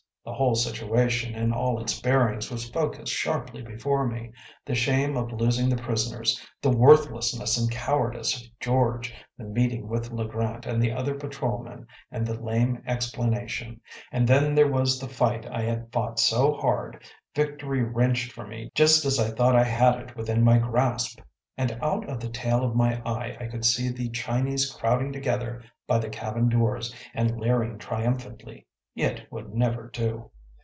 The 0.23 0.33
whole 0.35 0.53
situation, 0.53 1.33
in 1.33 1.51
all 1.51 1.81
its 1.81 1.99
bearings, 1.99 2.51
was 2.51 2.69
focussed 2.69 3.11
sharply 3.11 3.63
before 3.63 4.07
me‚ÄĒthe 4.07 4.75
shame 4.75 5.17
of 5.17 5.31
losing 5.31 5.67
the 5.67 5.81
prisoners, 5.81 6.39
the 6.61 6.69
worthlessness 6.69 7.57
and 7.57 7.71
cowardice 7.71 8.39
of 8.39 8.47
George, 8.59 9.11
the 9.39 9.45
meeting 9.45 9.87
with 9.87 10.11
Le 10.11 10.27
Grant 10.27 10.67
and 10.67 10.79
the 10.79 10.91
other 10.91 11.15
patrol 11.15 11.63
men 11.63 11.87
and 12.11 12.25
the 12.27 12.39
lame 12.39 12.83
explanation; 12.85 13.81
and 14.11 14.27
then 14.27 14.53
there 14.53 14.67
was 14.71 14.99
the 14.99 15.09
fight 15.09 15.47
I 15.51 15.63
had 15.63 15.91
fought 15.91 16.19
so 16.19 16.53
hard, 16.53 17.03
victory 17.33 17.81
wrenched 17.81 18.31
from 18.31 18.49
me 18.51 18.71
just 18.75 19.05
as 19.05 19.19
I 19.19 19.31
thought 19.31 19.55
I 19.55 19.63
had 19.63 19.95
it 20.01 20.15
within 20.15 20.43
my 20.43 20.59
grasp. 20.59 21.19
And 21.57 21.71
out 21.81 22.07
of 22.07 22.19
the 22.19 22.29
tail 22.29 22.63
of 22.63 22.75
my 22.75 23.01
eye 23.03 23.35
I 23.39 23.47
could 23.47 23.65
see 23.65 23.89
the 23.89 24.09
Chinese 24.11 24.71
crowding 24.71 25.11
together 25.11 25.63
by 25.87 25.97
the 25.97 26.09
cabin 26.11 26.47
doors 26.47 26.93
and 27.15 27.39
leering 27.39 27.79
triumphantly. 27.79 28.67
It 28.93 29.31
would 29.31 29.53
never 29.53 29.87
do. 29.89 30.31